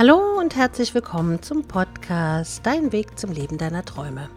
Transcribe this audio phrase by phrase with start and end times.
[0.00, 4.30] Hallo und herzlich willkommen zum Podcast Dein Weg zum Leben deiner Träume.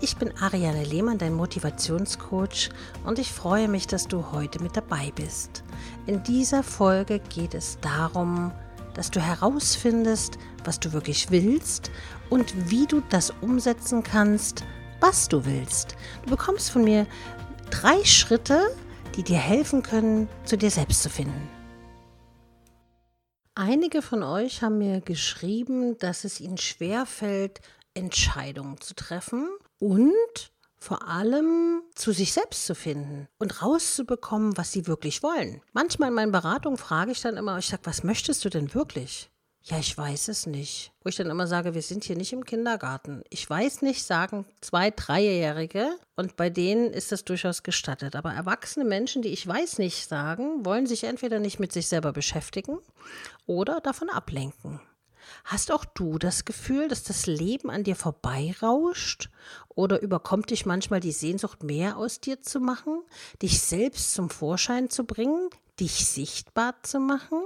[0.00, 2.70] Ich bin Ariane Lehmann, dein Motivationscoach
[3.04, 5.64] und ich freue mich, dass du heute mit dabei bist.
[6.06, 8.52] In dieser Folge geht es darum,
[8.94, 11.90] dass du herausfindest, was du wirklich willst
[12.28, 14.62] und wie du das umsetzen kannst,
[15.00, 15.96] was du willst.
[16.22, 17.04] Du bekommst von mir
[17.70, 18.60] drei Schritte,
[19.16, 21.59] die dir helfen können, zu dir selbst zu finden.
[23.62, 27.60] Einige von euch haben mir geschrieben, dass es ihnen schwerfällt,
[27.92, 30.14] Entscheidungen zu treffen und
[30.78, 35.60] vor allem zu sich selbst zu finden und rauszubekommen, was sie wirklich wollen.
[35.74, 39.30] Manchmal in meinen Beratungen frage ich dann immer, ich sage, was möchtest du denn wirklich?
[39.62, 40.90] Ja, ich weiß es nicht.
[41.02, 43.22] Wo ich dann immer sage, wir sind hier nicht im Kindergarten.
[43.28, 48.16] Ich weiß nicht, sagen zwei, dreijährige und bei denen ist das durchaus gestattet.
[48.16, 52.12] Aber erwachsene Menschen, die ich weiß nicht sagen, wollen sich entweder nicht mit sich selber
[52.12, 52.78] beschäftigen
[53.46, 54.80] oder davon ablenken.
[55.44, 59.28] Hast auch du das Gefühl, dass das Leben an dir vorbeirauscht?
[59.68, 63.02] Oder überkommt dich manchmal die Sehnsucht, mehr aus dir zu machen,
[63.42, 67.42] dich selbst zum Vorschein zu bringen, dich sichtbar zu machen?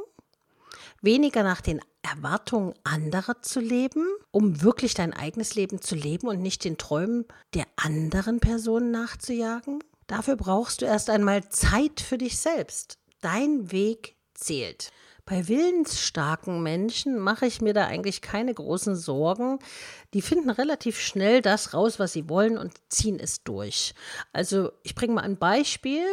[1.03, 6.41] Weniger nach den Erwartungen anderer zu leben, um wirklich dein eigenes Leben zu leben und
[6.41, 7.25] nicht den Träumen
[7.55, 9.83] der anderen Personen nachzujagen?
[10.07, 12.99] Dafür brauchst du erst einmal Zeit für dich selbst.
[13.21, 14.93] Dein Weg zählt.
[15.27, 19.59] Bei willensstarken Menschen mache ich mir da eigentlich keine großen Sorgen.
[20.13, 23.95] Die finden relativ schnell das raus, was sie wollen und ziehen es durch.
[24.35, 26.05] Also ich bringe mal ein Beispiel.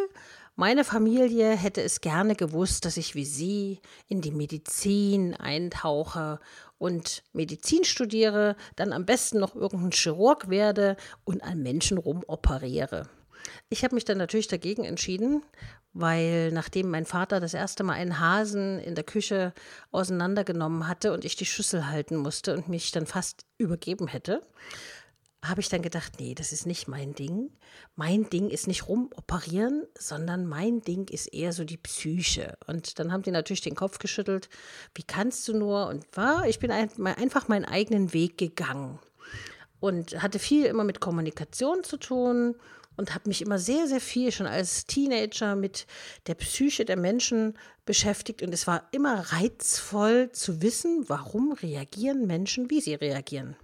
[0.62, 6.40] Meine Familie hätte es gerne gewusst, dass ich wie Sie in die Medizin eintauche
[6.78, 13.09] und Medizin studiere, dann am besten noch irgendein Chirurg werde und an Menschen rumoperiere.
[13.70, 15.42] Ich habe mich dann natürlich dagegen entschieden,
[15.94, 19.56] weil nachdem mein Vater das erste Mal einen Hasen in der Küche
[19.89, 24.44] auseinandergenommen hatte und ich die Schüssel halten musste und mich dann fast übergeben hätte,
[25.44, 27.49] habe ich dann gedacht, nee, das ist nicht mein Ding.
[27.95, 32.58] Mein Ding ist nicht rumoperieren, sondern mein Ding ist eher so die Psyche.
[32.67, 34.49] Und dann haben die natürlich den Kopf geschüttelt,
[34.93, 35.88] wie kannst du nur?
[35.88, 38.99] Und war, ich bin einfach meinen eigenen Weg gegangen
[39.80, 42.55] und hatte viel immer mit Kommunikation zu tun
[42.95, 45.88] und habe mich immer sehr, sehr viel schon als Teenager mit
[46.27, 48.44] der Psyche der Menschen beschäftigt.
[48.44, 53.55] Und es war immer reizvoll zu wissen, warum reagieren Menschen, wie sie reagieren.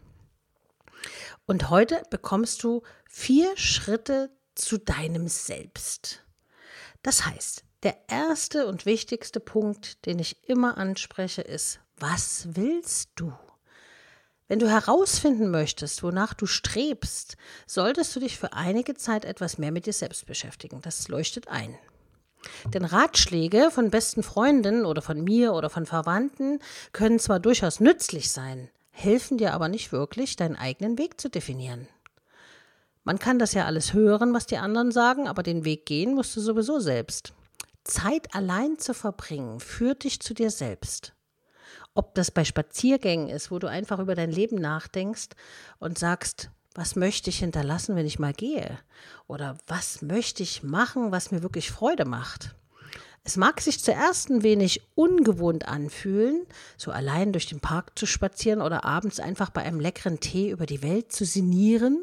[1.48, 6.24] Und heute bekommst du vier Schritte zu deinem Selbst.
[7.04, 13.34] Das heißt, der erste und wichtigste Punkt, den ich immer anspreche, ist, was willst du?
[14.50, 19.72] Wenn du herausfinden möchtest, wonach du strebst, solltest du dich für einige Zeit etwas mehr
[19.72, 20.82] mit dir selbst beschäftigen.
[20.82, 21.78] Das leuchtet ein.
[22.74, 26.60] Denn Ratschläge von besten Freundinnen oder von mir oder von Verwandten
[26.92, 31.88] können zwar durchaus nützlich sein, helfen dir aber nicht wirklich, deinen eigenen Weg zu definieren.
[33.04, 36.36] Man kann das ja alles hören, was die anderen sagen, aber den Weg gehen musst
[36.36, 37.34] du sowieso selbst.
[37.84, 41.14] Zeit allein zu verbringen, führt dich zu dir selbst.
[41.94, 45.30] Ob das bei Spaziergängen ist, wo du einfach über dein Leben nachdenkst
[45.80, 48.78] und sagst, was möchte ich hinterlassen, wenn ich mal gehe?
[49.28, 52.56] Oder was möchte ich machen, was mir wirklich Freude macht?
[53.28, 58.62] Es mag sich zuerst ein wenig ungewohnt anfühlen, so allein durch den Park zu spazieren
[58.62, 62.02] oder abends einfach bei einem leckeren Tee über die Welt zu sinnieren,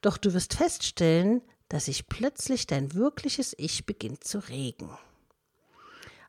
[0.00, 4.90] doch du wirst feststellen, dass sich plötzlich dein wirkliches Ich beginnt zu regen.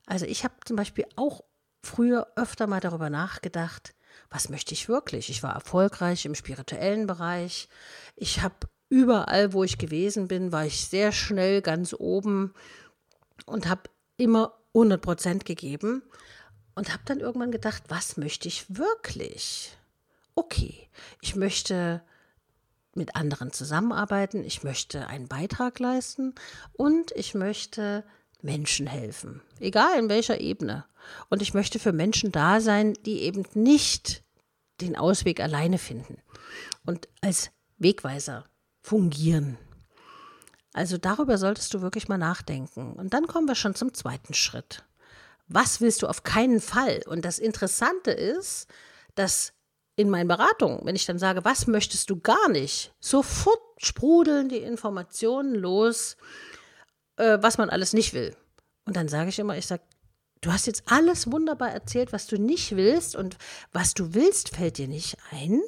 [0.06, 1.44] Also ich habe zum Beispiel auch
[1.82, 3.96] früher öfter mal darüber nachgedacht,
[4.30, 5.32] was möchte ich wirklich?
[5.32, 7.70] Ich war erfolgreich im spirituellen Bereich.
[8.16, 12.54] Ich habe überall, wo ich gewesen bin, war ich sehr schnell ganz oben
[13.48, 16.04] und habe immer 100 Prozent gegeben
[16.76, 19.76] und habe dann irgendwann gedacht, was möchte ich wirklich?
[20.36, 20.90] Okay,
[21.22, 22.04] ich möchte
[22.94, 26.36] mit anderen zusammenarbeiten, ich möchte einen Beitrag leisten
[26.74, 28.04] und ich möchte
[28.42, 30.86] Menschen helfen, egal in welcher Ebene.
[31.30, 34.24] Und ich möchte für Menschen da sein, die eben nicht
[34.82, 36.18] den Ausweg alleine finden
[36.86, 38.46] und als Wegweiser
[38.82, 39.58] fungieren.
[40.78, 42.94] Also darüber solltest du wirklich mal nachdenken.
[42.94, 44.84] Und dann kommen wir schon zum zweiten Schritt.
[45.48, 47.02] Was willst du auf keinen Fall?
[47.08, 48.68] Und das Interessante ist,
[49.16, 49.54] dass
[49.96, 54.60] in meinen Beratungen, wenn ich dann sage, was möchtest du gar nicht, sofort sprudeln die
[54.60, 56.16] Informationen los,
[57.16, 58.36] äh, was man alles nicht will.
[58.86, 59.82] Und dann sage ich immer, ich sage,
[60.42, 63.40] du hast jetzt alles wunderbar erzählt, was du nicht willst und
[63.74, 65.60] was du willst, fällt dir nicht ein.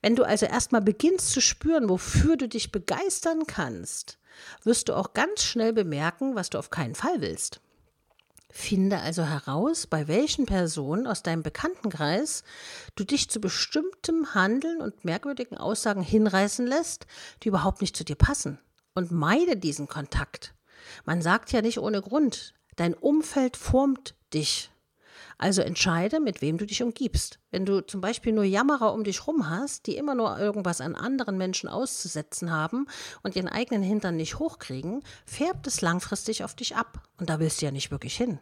[0.00, 4.18] Wenn du also erstmal beginnst zu spüren, wofür du dich begeistern kannst,
[4.62, 7.60] wirst du auch ganz schnell bemerken, was du auf keinen Fall willst.
[8.50, 12.44] Finde also heraus, bei welchen Personen aus deinem Bekanntenkreis
[12.96, 17.06] du dich zu bestimmtem Handeln und merkwürdigen Aussagen hinreißen lässt,
[17.42, 18.58] die überhaupt nicht zu dir passen.
[18.94, 20.54] Und meide diesen Kontakt.
[21.04, 24.70] Man sagt ja nicht ohne Grund, dein Umfeld formt dich.
[25.38, 27.38] Also entscheide, mit wem du dich umgibst.
[27.52, 30.96] Wenn du zum Beispiel nur Jammerer um dich rum hast, die immer nur irgendwas an
[30.96, 32.86] anderen Menschen auszusetzen haben
[33.22, 37.08] und ihren eigenen Hintern nicht hochkriegen, färbt es langfristig auf dich ab.
[37.18, 38.40] Und da willst du ja nicht wirklich hin.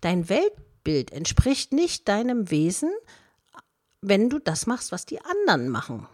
[0.00, 2.90] Dein Weltbild entspricht nicht deinem Wesen,
[4.00, 6.08] wenn du das machst, was die anderen machen.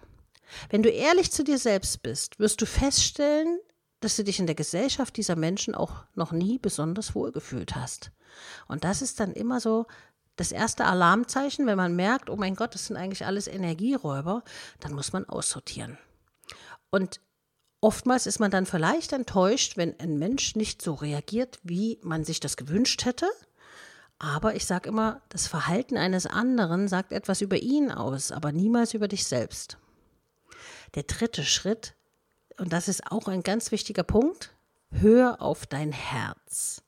[0.69, 3.59] Wenn du ehrlich zu dir selbst bist, wirst du feststellen,
[4.01, 8.11] dass du dich in der Gesellschaft dieser Menschen auch noch nie besonders wohl gefühlt hast.
[8.69, 9.87] Und das ist dann immer so
[10.37, 14.45] das erste Alarmzeichen, wenn man merkt, oh mein Gott, das sind eigentlich alles Energieräuber,
[14.81, 15.99] dann muss man aussortieren.
[16.91, 17.21] Und
[17.81, 22.41] oftmals ist man dann vielleicht enttäuscht, wenn ein Mensch nicht so reagiert, wie man sich
[22.41, 23.29] das gewünscht hätte.
[24.19, 28.95] Aber ich sage immer, das Verhalten eines anderen sagt etwas über ihn aus, aber niemals
[28.95, 29.79] über dich selbst.
[30.95, 31.96] Der dritte Schritt,
[32.59, 34.53] und das ist auch ein ganz wichtiger Punkt,
[34.91, 36.83] hör auf dein Herz.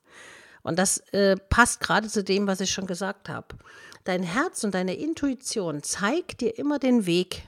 [0.61, 3.57] Und das äh, passt gerade zu dem, was ich schon gesagt habe.
[4.03, 7.43] Dein Herz und deine Intuition zeigt dir immer den Weg.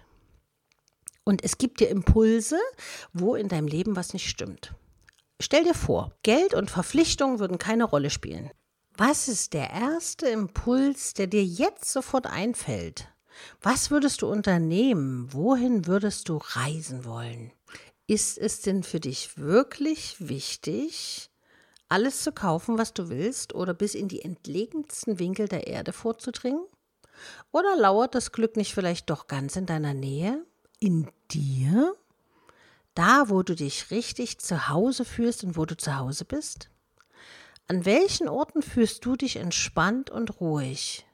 [1.23, 2.59] Und es gibt dir Impulse,
[3.13, 4.74] wo in deinem Leben was nicht stimmt.
[5.39, 8.51] Stell dir vor, Geld und Verpflichtungen würden keine Rolle spielen.
[8.95, 13.07] Was ist der erste Impuls, der dir jetzt sofort einfällt?
[13.62, 15.33] Was würdest du unternehmen?
[15.33, 17.51] Wohin würdest du reisen wollen?
[18.12, 21.30] Ist es denn für dich wirklich wichtig,
[21.88, 26.66] alles zu kaufen, was du willst, oder bis in die entlegensten Winkel der Erde vorzudringen?
[27.54, 30.46] Oder lauert das Glück nicht vielleicht doch ganz in deiner Nähe,
[30.81, 31.96] in dir?
[32.96, 36.69] Da, wo du dich richtig zu Hause fühlst und wo du zu Hause bist?
[37.69, 41.06] An welchen Orten fühlst du dich entspannt und ruhig?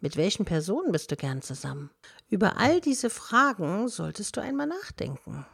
[0.00, 1.90] Mit welchen Personen bist du gern zusammen?
[2.30, 5.44] Über all diese Fragen solltest du einmal nachdenken.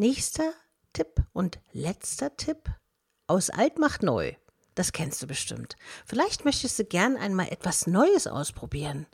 [0.00, 0.52] Nächster
[0.92, 2.70] Tipp und letzter Tipp.
[3.26, 4.32] Aus alt macht neu.
[4.76, 5.74] Das kennst du bestimmt.
[6.06, 9.08] Vielleicht möchtest du gern einmal etwas Neues ausprobieren,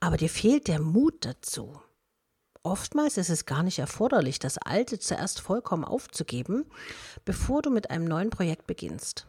[0.00, 1.78] aber dir fehlt der Mut dazu.
[2.62, 6.64] Oftmals ist es gar nicht erforderlich, das Alte zuerst vollkommen aufzugeben,
[7.26, 9.26] bevor du mit einem neuen Projekt beginnst.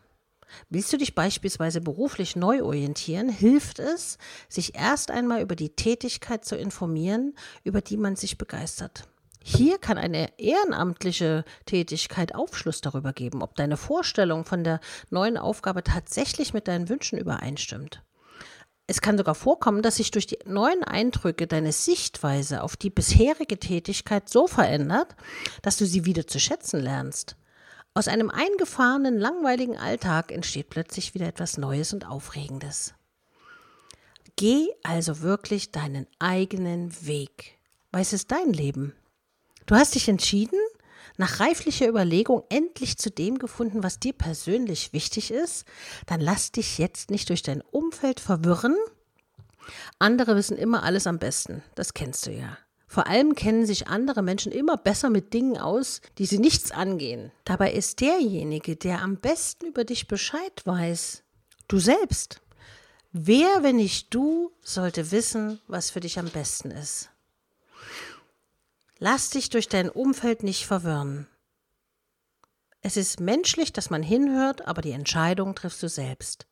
[0.69, 4.17] Willst du dich beispielsweise beruflich neu orientieren, hilft es,
[4.47, 7.35] sich erst einmal über die Tätigkeit zu informieren,
[7.65, 9.09] über die man sich begeistert.
[9.49, 15.85] Hier kann eine ehrenamtliche Tätigkeit Aufschluss darüber geben, ob deine Vorstellung von der neuen Aufgabe
[15.85, 18.03] tatsächlich mit deinen Wünschen übereinstimmt.
[18.87, 23.57] Es kann sogar vorkommen, dass sich durch die neuen Eindrücke deine Sichtweise auf die bisherige
[23.57, 25.15] Tätigkeit so verändert,
[25.61, 27.37] dass du sie wieder zu schätzen lernst.
[27.93, 32.95] Aus einem eingefahrenen, langweiligen Alltag entsteht plötzlich wieder etwas Neues und Aufregendes.
[34.35, 37.57] Geh also wirklich deinen eigenen Weg.
[37.93, 38.91] Weiß es dein Leben?
[39.67, 40.57] Du hast dich entschieden,
[41.17, 45.65] nach reiflicher Überlegung endlich zu dem gefunden, was dir persönlich wichtig ist,
[46.05, 48.77] dann lass dich jetzt nicht durch dein Umfeld verwirren.
[49.99, 52.57] Andere wissen immer alles am besten, das kennst du ja.
[52.87, 57.33] Vor allem kennen sich andere Menschen immer besser mit Dingen aus, die sie nichts angehen.
[57.43, 61.23] Dabei ist derjenige, der am besten über dich Bescheid weiß,
[61.67, 62.39] du selbst.
[63.11, 67.09] Wer, wenn nicht du, sollte wissen, was für dich am besten ist?
[68.99, 71.27] Lass dich durch dein Umfeld nicht verwirren.
[72.81, 76.47] Es ist menschlich, dass man hinhört, aber die Entscheidung triffst du selbst.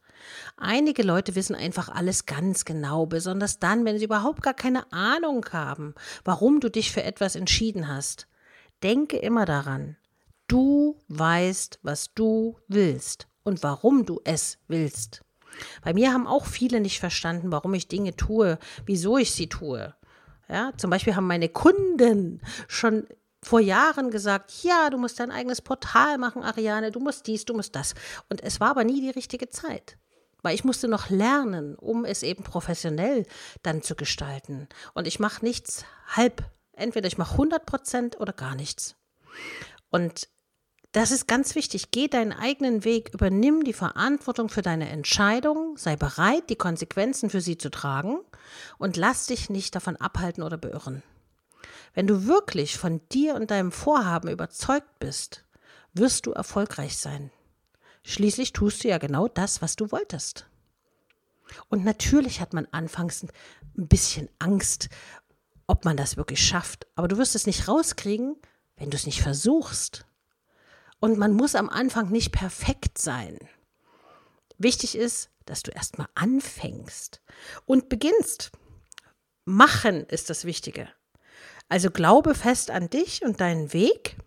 [0.58, 5.46] Einige Leute wissen einfach alles ganz genau, besonders dann, wenn sie überhaupt gar keine Ahnung
[5.52, 8.28] haben, warum du dich für etwas entschieden hast.
[8.84, 9.98] Denke immer daran,
[10.48, 15.24] du weißt, was du willst und warum du es willst.
[15.84, 19.96] Bei mir haben auch viele nicht verstanden, warum ich Dinge tue, wieso ich sie tue.
[20.50, 23.08] Ja, zum Beispiel haben meine Kunden schon
[23.42, 27.54] vor Jahren gesagt, ja, du musst dein eigenes Portal machen, Ariane, du musst dies, du
[27.54, 27.94] musst das.
[28.30, 29.98] Und es war aber nie die richtige Zeit.
[30.42, 33.26] Weil ich musste noch lernen, um es eben professionell
[33.64, 34.68] dann zu gestalten.
[34.94, 36.44] Und ich mache nichts halb.
[36.74, 38.96] Entweder ich mache 100 Prozent oder gar nichts.
[39.90, 40.28] Und
[40.96, 41.92] das ist ganz wichtig.
[41.92, 47.42] Geh deinen eigenen Weg, übernimm die Verantwortung für deine Entscheidung, sei bereit, die Konsequenzen für
[47.42, 48.20] sie zu tragen
[48.78, 51.04] und lass dich nicht davon abhalten oder beirren.
[51.94, 55.44] Wenn du wirklich von dir und deinem Vorhaben überzeugt bist,
[55.94, 57.30] wirst du erfolgreich sein.
[58.04, 60.48] Schließlich tust du ja genau das, was du wolltest.
[61.68, 64.88] Und natürlich hat man anfangs ein bisschen Angst,
[65.68, 68.38] ob man das wirklich schafft, aber du wirst es nicht rauskriegen,
[68.78, 70.06] wenn du es nicht versuchst.
[71.06, 73.38] Und man muss am Anfang nicht perfekt sein.
[74.58, 77.22] Wichtig ist, dass du erstmal anfängst
[77.68, 78.52] und beginnst.
[79.46, 80.90] Machen ist das Wichtige.
[81.70, 84.18] Also glaube fest an dich und deinen Weg.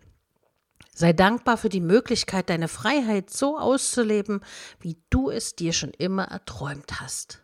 [0.94, 4.40] Sei dankbar für die Möglichkeit, deine Freiheit so auszuleben,
[4.78, 7.42] wie du es dir schon immer erträumt hast.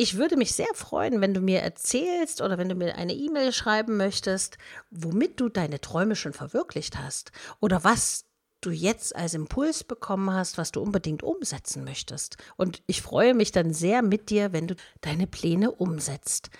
[0.00, 3.52] Ich würde mich sehr freuen, wenn du mir erzählst oder wenn du mir eine E-Mail
[3.52, 4.56] schreiben möchtest,
[4.90, 8.24] womit du deine Träume schon verwirklicht hast oder was
[8.60, 12.36] du jetzt als Impuls bekommen hast, was du unbedingt umsetzen möchtest.
[12.56, 16.50] Und ich freue mich dann sehr mit dir, wenn du deine Pläne umsetzt.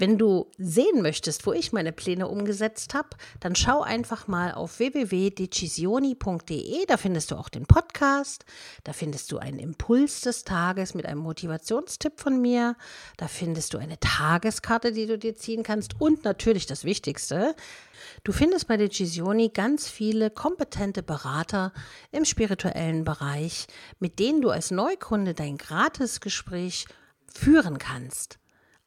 [0.00, 4.78] Wenn du sehen möchtest, wo ich meine Pläne umgesetzt habe, dann schau einfach mal auf
[4.78, 6.86] www.decisioni.de.
[6.86, 8.46] Da findest du auch den Podcast.
[8.82, 12.76] Da findest du einen Impuls des Tages mit einem Motivationstipp von mir.
[13.18, 16.00] Da findest du eine Tageskarte, die du dir ziehen kannst.
[16.00, 17.54] Und natürlich das Wichtigste,
[18.24, 21.74] du findest bei Decisioni ganz viele kompetente Berater
[22.10, 23.66] im spirituellen Bereich,
[23.98, 26.86] mit denen du als Neukunde dein Gratisgespräch
[27.30, 28.40] führen kannst.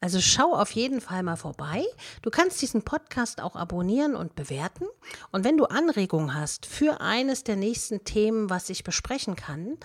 [0.04, 1.86] Also schau auf jeden Fall mal vorbei.
[2.24, 4.84] Du kannst diesen Podcast auch abonnieren und bewerten.
[5.32, 9.78] Und wenn du Anregungen hast für eines der nächsten Themen, was ich besprechen kann,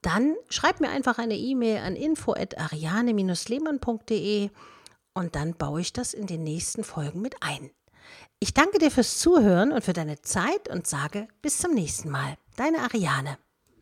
[0.00, 4.48] dann schreib mir einfach eine E-Mail an info@ariane-lehmann.de
[5.12, 7.70] und dann baue ich das in den nächsten Folgen mit ein.
[8.40, 12.38] Ich danke dir fürs Zuhören und für deine Zeit und sage bis zum nächsten Mal.
[12.56, 13.36] Deine Ariane.